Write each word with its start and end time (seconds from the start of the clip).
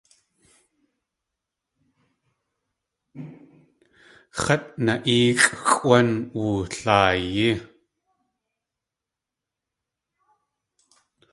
X̲at 4.41 4.63
na.éexʼ 4.85 5.51
xʼwán 5.71 6.09
wulaayí. 6.37 7.49